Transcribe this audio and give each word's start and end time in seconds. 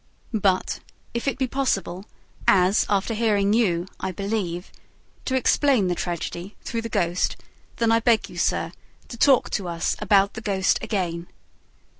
But, 0.33 0.79
if 1.13 1.27
it 1.27 1.37
be 1.37 1.45
possible 1.47 2.05
as, 2.47 2.87
after 2.89 3.13
hearing 3.13 3.53
you, 3.53 3.85
I 3.99 4.11
believe 4.11 4.71
to 5.25 5.35
explain 5.35 5.89
the 5.89 5.93
tragedy 5.93 6.55
through 6.63 6.81
the 6.81 6.89
ghost, 6.89 7.35
then 7.75 7.91
I 7.91 7.99
beg 7.99 8.27
you 8.27 8.39
sir, 8.39 8.71
to 9.09 9.17
talk 9.19 9.51
to 9.51 9.67
us 9.67 9.95
about 9.99 10.33
the 10.33 10.41
ghost 10.41 10.79
again. 10.81 11.27